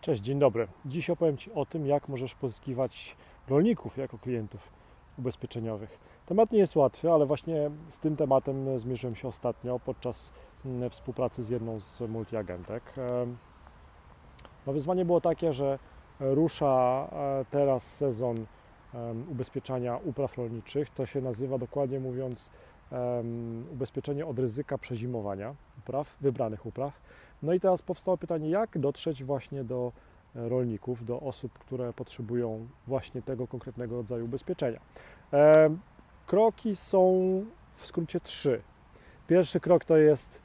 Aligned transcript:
Cześć, 0.00 0.22
dzień 0.22 0.38
dobry. 0.38 0.66
Dziś 0.86 1.10
opowiem 1.10 1.36
Ci 1.36 1.52
o 1.52 1.66
tym, 1.66 1.86
jak 1.86 2.08
możesz 2.08 2.34
pozyskiwać 2.34 3.16
rolników 3.48 3.96
jako 3.96 4.18
klientów 4.18 4.72
ubezpieczeniowych. 5.18 5.98
Temat 6.26 6.52
nie 6.52 6.58
jest 6.58 6.76
łatwy, 6.76 7.12
ale 7.12 7.26
właśnie 7.26 7.70
z 7.88 7.98
tym 7.98 8.16
tematem 8.16 8.80
zmierzyłem 8.80 9.16
się 9.16 9.28
ostatnio 9.28 9.78
podczas 9.78 10.32
mm, 10.64 10.90
współpracy 10.90 11.42
z 11.42 11.50
jedną 11.50 11.80
z 11.80 12.00
multiagentek. 12.00 12.82
No 14.66 14.72
wyzwanie 14.72 15.04
było 15.04 15.20
takie, 15.20 15.52
że 15.52 15.78
rusza 16.20 17.08
e, 17.12 17.44
teraz 17.50 17.96
sezon 17.96 18.46
ubezpieczania 19.30 19.96
upraw 20.04 20.38
rolniczych. 20.38 20.90
To 20.90 21.06
się 21.06 21.20
nazywa 21.20 21.58
dokładnie 21.58 22.00
mówiąc 22.00 22.50
ubezpieczenie 23.72 24.26
od 24.26 24.38
ryzyka 24.38 24.78
przezimowania 24.78 25.54
upraw, 25.80 26.16
wybranych 26.20 26.66
upraw. 26.66 26.92
No 27.42 27.52
i 27.52 27.60
teraz 27.60 27.82
powstało 27.82 28.16
pytanie, 28.16 28.50
jak 28.50 28.78
dotrzeć 28.78 29.24
właśnie 29.24 29.64
do 29.64 29.92
e, 30.36 30.48
rolników, 30.48 31.04
do 31.04 31.20
osób, 31.20 31.58
które 31.58 31.92
potrzebują 31.92 32.68
właśnie 32.86 33.22
tego 33.22 33.46
konkretnego 33.46 33.96
rodzaju 33.96 34.24
ubezpieczenia. 34.24 34.80
Kroki 36.26 36.76
są 36.76 37.00
w 37.72 37.86
skrócie 37.86 38.20
trzy. 38.20 38.62
Pierwszy 39.26 39.60
krok 39.60 39.84
to 39.84 39.96
jest 39.96 40.42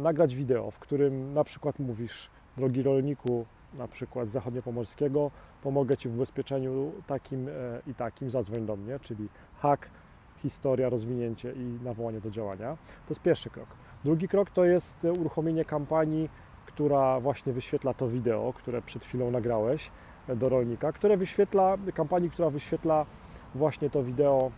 nagrać 0.00 0.34
wideo, 0.34 0.70
w 0.70 0.78
którym 0.78 1.34
na 1.34 1.44
przykład 1.44 1.78
mówisz, 1.78 2.30
drogi 2.56 2.82
rolniku, 2.82 3.46
na 3.74 3.88
przykład 3.88 4.28
zachodniopomorskiego, 4.28 5.30
pomogę 5.62 5.96
Ci 5.96 6.08
w 6.08 6.14
ubezpieczeniu 6.14 6.92
takim 7.06 7.48
e, 7.48 7.52
i 7.86 7.94
takim, 7.94 8.30
zadzwoń 8.30 8.66
do 8.66 8.76
mnie, 8.76 8.98
czyli 9.00 9.28
hak 9.58 9.90
historia, 10.38 10.88
rozwinięcie 10.88 11.52
i 11.52 11.84
nawołanie 11.84 12.20
do 12.20 12.30
działania. 12.30 12.76
To 12.76 13.10
jest 13.10 13.22
pierwszy 13.22 13.50
krok. 13.50 13.68
Drugi 14.04 14.28
krok 14.28 14.50
to 14.50 14.64
jest 14.64 15.04
uruchomienie 15.04 15.64
kampanii, 15.64 16.28
która 16.66 17.20
właśnie 17.20 17.52
wyświetla 17.52 17.94
to 17.94 18.08
wideo, 18.08 18.52
które 18.52 18.82
przed 18.82 19.04
chwilą 19.04 19.30
nagrałeś 19.30 19.90
do 20.28 20.48
rolnika, 20.48 20.92
które 20.92 21.16
wyświetla, 21.16 21.76
kampanii, 21.94 22.30
która 22.30 22.50
wyświetla 22.50 23.06
właśnie 23.54 23.90
to 23.90 24.02
wideo 24.02 24.50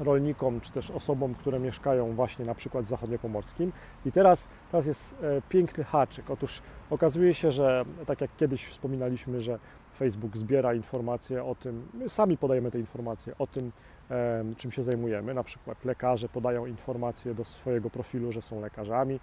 rolnikom, 0.00 0.60
czy 0.60 0.72
też 0.72 0.90
osobom, 0.90 1.34
które 1.34 1.60
mieszkają 1.60 2.14
właśnie 2.14 2.44
na 2.44 2.54
przykład 2.54 2.84
w 2.84 2.88
zachodniopomorskim. 2.88 3.72
I 4.06 4.12
teraz, 4.12 4.48
teraz 4.70 4.86
jest 4.86 5.14
e, 5.22 5.42
piękny 5.48 5.84
haczyk. 5.84 6.30
Otóż 6.30 6.62
okazuje 6.90 7.34
się, 7.34 7.52
że 7.52 7.84
tak 8.06 8.20
jak 8.20 8.36
kiedyś 8.36 8.66
wspominaliśmy, 8.66 9.40
że 9.40 9.58
Facebook 9.98 10.36
zbiera 10.36 10.74
informacje 10.74 11.44
o 11.44 11.54
tym, 11.54 11.88
my 11.94 12.08
sami 12.08 12.36
podajemy 12.36 12.70
te 12.70 12.78
informacje 12.78 13.34
o 13.38 13.46
tym, 13.46 13.72
czym 14.56 14.72
się 14.72 14.82
zajmujemy. 14.82 15.34
Na 15.34 15.42
przykład 15.42 15.84
lekarze 15.84 16.28
podają 16.28 16.66
informacje 16.66 17.34
do 17.34 17.44
swojego 17.44 17.90
profilu, 17.90 18.32
że 18.32 18.42
są 18.42 18.60
lekarzami, 18.60 19.20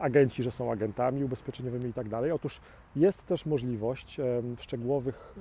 agenci, 0.00 0.42
że 0.42 0.50
są 0.50 0.72
agentami 0.72 1.24
ubezpieczeniowymi 1.24 1.90
i 1.90 1.92
tak 1.92 2.08
dalej. 2.08 2.32
Otóż 2.32 2.60
jest 2.96 3.26
też 3.26 3.46
możliwość 3.46 4.16
w 4.56 4.62
szczegółowych 4.62 5.34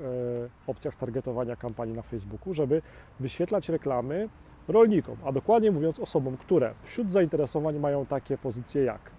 e, 0.68 0.70
opcjach 0.72 0.96
targetowania 0.96 1.56
kampanii 1.56 1.96
na 1.96 2.02
Facebooku, 2.02 2.54
żeby 2.54 2.82
wyświetlać 3.20 3.70
reklamy 3.70 4.30
rolnikom, 4.72 5.18
a 5.26 5.32
dokładnie 5.32 5.72
mówiąc 5.72 6.00
osobom, 6.00 6.38
które 6.38 6.74
wśród 6.84 7.12
zainteresowań 7.12 7.80
mają 7.80 8.06
takie 8.06 8.38
pozycje 8.38 8.84
jak 8.84 9.12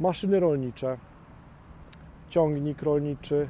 maszyny 0.00 0.40
rolnicze, 0.40 0.98
ciągnik 2.28 2.82
rolniczy, 2.82 3.48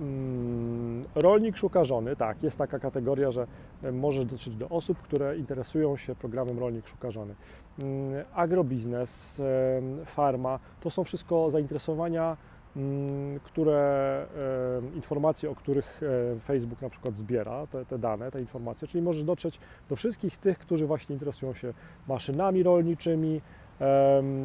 Mm, 0.00 1.02
rolnik 1.14 1.56
szuka 1.56 1.84
żony, 1.84 2.16
tak, 2.16 2.42
jest 2.42 2.58
taka 2.58 2.78
kategoria, 2.78 3.30
że 3.30 3.46
możesz 3.92 4.24
dotrzeć 4.24 4.56
do 4.56 4.68
osób, 4.68 4.98
które 4.98 5.38
interesują 5.38 5.96
się 5.96 6.14
programem 6.14 6.58
Rolnik 6.58 6.88
szuka 6.88 7.10
żony. 7.10 7.34
Mm, 7.82 8.24
agrobiznes, 8.34 9.42
farma, 10.04 10.58
to 10.80 10.90
są 10.90 11.04
wszystko 11.04 11.50
zainteresowania, 11.50 12.36
które, 13.44 14.26
informacje, 14.94 15.50
o 15.50 15.54
których 15.54 16.00
e, 16.36 16.40
Facebook 16.40 16.82
na 16.82 16.90
przykład 16.90 17.16
zbiera, 17.16 17.66
te, 17.66 17.84
te 17.84 17.98
dane, 17.98 18.30
te 18.30 18.40
informacje, 18.40 18.88
czyli 18.88 19.02
możesz 19.04 19.22
dotrzeć 19.22 19.60
do 19.88 19.96
wszystkich 19.96 20.36
tych, 20.36 20.58
którzy 20.58 20.86
właśnie 20.86 21.12
interesują 21.12 21.54
się 21.54 21.72
maszynami 22.08 22.62
rolniczymi, 22.62 23.40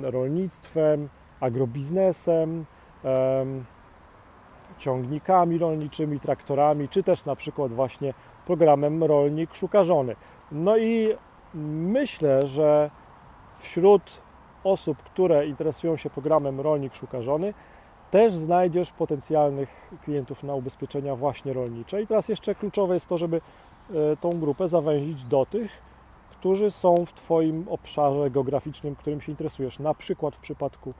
rolnictwem, 0.03 1.09
agrobiznesem, 1.39 2.65
ciągnikami 4.77 5.57
rolniczymi, 5.57 6.19
traktorami, 6.19 6.89
czy 6.89 7.03
też 7.03 7.25
na 7.25 7.35
przykład 7.35 7.71
właśnie 7.71 8.13
programem 8.45 9.03
Rolnik 9.03 9.55
Szuka 9.55 9.83
Żony. 9.83 10.15
No 10.51 10.77
i 10.77 11.15
myślę, 11.53 12.47
że 12.47 12.89
wśród 13.59 14.21
osób, 14.63 14.97
które 14.97 15.47
interesują 15.47 15.97
się 15.97 16.09
programem 16.09 16.61
Rolnik 16.61 16.95
Szuka 16.95 17.21
Żony, 17.21 17.53
też 18.13 18.33
znajdziesz 18.33 18.91
potencjalnych 18.91 19.91
klientów 20.03 20.43
na 20.43 20.55
ubezpieczenia 20.55 21.15
właśnie 21.15 21.53
rolnicze. 21.53 22.01
I 22.01 22.07
teraz 22.07 22.29
jeszcze 22.29 22.55
kluczowe 22.55 22.93
jest 22.93 23.07
to, 23.07 23.17
żeby 23.17 23.41
e, 23.89 24.17
tą 24.17 24.29
grupę 24.29 24.67
zawęzić 24.67 25.25
do 25.25 25.45
tych, 25.45 25.71
którzy 26.31 26.71
są 26.71 26.95
w 27.05 27.13
Twoim 27.13 27.65
obszarze 27.69 28.29
geograficznym, 28.29 28.95
którym 28.95 29.21
się 29.21 29.31
interesujesz, 29.31 29.79
na 29.79 29.93
przykład 29.93 30.35
w 30.35 30.39
przypadku 30.39 30.93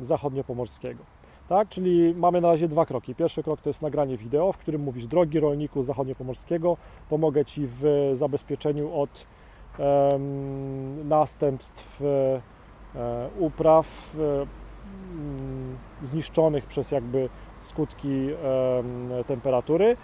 zachodniopomorskiego. 0.00 1.04
Tak? 1.48 1.68
Czyli 1.68 2.14
mamy 2.14 2.40
na 2.40 2.48
razie 2.48 2.68
dwa 2.68 2.86
kroki. 2.86 3.14
Pierwszy 3.14 3.42
krok 3.42 3.60
to 3.60 3.70
jest 3.70 3.82
nagranie 3.82 4.16
wideo, 4.16 4.52
w 4.52 4.58
którym 4.58 4.82
mówisz, 4.82 5.06
drogi 5.06 5.40
rolniku 5.40 5.82
zachodniopomorskiego, 5.82 6.76
pomogę 7.10 7.44
Ci 7.44 7.66
w 7.66 8.10
zabezpieczeniu 8.14 8.94
od 9.00 9.26
um, 9.78 11.08
następstw 11.08 12.02
e, 12.02 13.28
upraw 13.38 14.16
e, 14.18 14.61
zniszczonych 16.02 16.66
przez 16.66 16.90
jakby 16.90 17.28
skutki 17.60 18.28
e, 18.30 19.24
temperatury. 19.24 19.96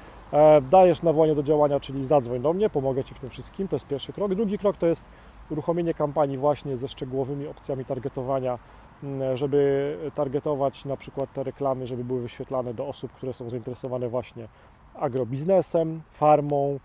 Dajesz 0.71 1.03
nawołanie 1.03 1.35
do 1.35 1.43
działania, 1.43 1.81
czyli 1.81 2.07
zadzwoń 2.07 2.41
do 2.41 2.53
mnie, 2.53 2.71
pomogę 2.71 3.05
Ci 3.05 3.15
w 3.15 3.19
tym 3.19 3.31
wszystkim, 3.31 3.69
to 3.69 3.77
jest 3.77 3.87
pierwszy 3.87 4.13
krok. 4.13 4.35
Drugi 4.35 4.59
krok 4.59 4.77
to 4.77 4.87
jest 4.87 5.05
uruchomienie 5.51 5.95
kampanii 5.95 6.39
właśnie 6.39 6.77
ze 6.77 6.89
szczegółowymi 6.89 7.47
opcjami 7.47 7.85
targetowania 7.85 8.59
Mm, 9.03 9.37
żeby 9.37 9.97
targetować 10.15 10.85
na 10.85 10.97
przykład 10.97 11.33
te 11.33 11.43
reklamy, 11.43 11.87
żeby 11.87 12.05
były 12.05 12.21
wyświetlane 12.21 12.75
do 12.75 12.89
osób, 12.89 13.13
które 13.13 13.35
są 13.35 13.51
zainteresowane 13.51 14.09
właśnie 14.09 14.49
agrobiznesem, 14.95 16.03
farmą, 16.11 16.79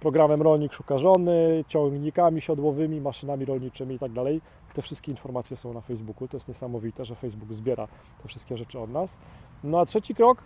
programem 0.00 0.42
Rolnik 0.42 0.72
Szuka 0.72 0.98
Żony, 0.98 1.64
ciągnikami 1.68 2.40
siodłowymi, 2.40 3.00
maszynami 3.00 3.44
rolniczymi 3.44 3.94
i 3.94 3.98
tak. 3.98 4.10
Te 4.74 4.82
wszystkie 4.82 5.10
informacje 5.10 5.56
są 5.56 5.72
na 5.72 5.80
Facebooku. 5.80 6.28
To 6.28 6.36
jest 6.36 6.48
niesamowite, 6.48 7.04
że 7.04 7.14
Facebook 7.14 7.54
zbiera 7.54 7.88
te 8.22 8.28
wszystkie 8.28 8.56
rzeczy 8.56 8.78
od 8.78 8.90
nas. 8.90 9.18
No 9.64 9.80
a 9.80 9.86
trzeci 9.86 10.14
krok 10.14 10.42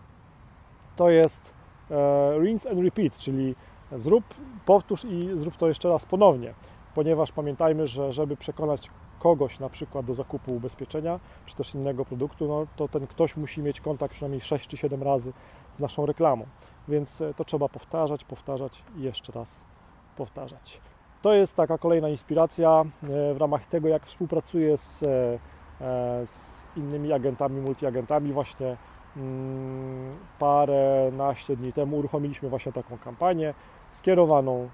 to 0.97 1.11
jest 1.11 1.53
e, 1.91 2.39
rinse 2.41 2.71
and 2.71 2.81
repeat, 2.81 3.17
czyli 3.17 3.55
zrób, 3.97 4.25
powtórz 4.67 5.05
i 5.05 5.31
zrób 5.35 5.57
to 5.57 5.69
jeszcze 5.69 5.89
raz 5.89 6.07
ponownie, 6.07 6.55
ponieważ 6.95 7.33
pamiętajmy, 7.33 7.87
że 7.87 8.13
żeby 8.13 8.37
przekonać 8.37 8.91
kogoś 9.19 9.59
na 9.59 9.69
przykład 9.69 10.07
do 10.07 10.15
zakupu 10.15 10.57
ubezpieczenia 10.57 11.21
czy 11.47 11.57
też 11.57 11.75
innego 11.75 12.05
produktu, 12.05 12.49
no 12.49 12.67
to 12.77 12.89
ten 12.89 13.07
ktoś 13.07 13.37
musi 13.37 13.63
mieć 13.63 13.81
kontakt 13.81 14.15
przynajmniej 14.15 14.41
6 14.41 14.69
czy 14.69 14.77
7 14.77 15.03
razy 15.03 15.33
z 15.73 15.79
naszą 15.79 16.07
reklamą. 16.07 16.47
Więc 16.89 17.21
e, 17.21 17.35
to 17.35 17.45
trzeba 17.45 17.69
powtarzać, 17.69 18.25
powtarzać 18.25 18.83
i 18.97 19.03
jeszcze 19.03 19.33
raz 19.33 19.65
powtarzać. 20.17 20.81
To 21.23 21.33
jest 21.33 21.57
taka 21.57 21.79
kolejna 21.79 22.09
inspiracja 22.09 22.85
e, 23.03 23.35
w 23.35 23.37
ramach 23.39 23.67
tego, 23.67 23.89
jak 23.89 24.07
współpracuję 24.07 24.77
z, 24.77 25.03
e, 25.03 26.27
z 26.27 26.65
innymi 26.77 27.13
agentami, 27.13 27.61
multiagentami. 27.61 28.33
Właśnie 28.33 28.77
mm, 29.17 30.11
parę 30.39 31.11
naście 31.13 31.57
dni 31.57 31.73
temu 31.73 31.97
uruchomiliśmy 31.97 32.49
właśnie 32.49 32.73
taką 32.73 32.99
kampanię 32.99 33.55
skierowaną 33.91 34.69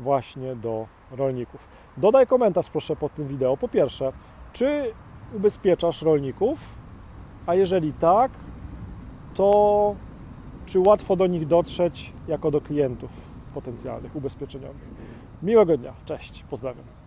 właśnie 0.00 0.56
do 0.56 0.86
rolników. 1.10 1.68
Dodaj 1.96 2.26
komentarz 2.26 2.70
proszę 2.70 2.96
pod 2.96 3.14
tym 3.14 3.26
wideo. 3.28 3.56
Po 3.56 3.68
pierwsze, 3.68 4.12
czy 4.52 4.92
ubezpieczasz 5.36 6.02
rolników? 6.02 6.58
A 7.46 7.54
jeżeli 7.54 7.92
tak, 7.92 8.32
to 9.34 9.94
czy 10.66 10.80
łatwo 10.80 11.16
do 11.16 11.26
nich 11.26 11.46
dotrzeć 11.46 12.12
jako 12.28 12.50
do 12.50 12.60
klientów 12.60 13.10
potencjalnych 13.54 14.16
ubezpieczeniowych? 14.16 14.88
Miłego 15.42 15.76
dnia. 15.76 15.92
Cześć. 16.04 16.44
Pozdrawiam. 16.50 16.99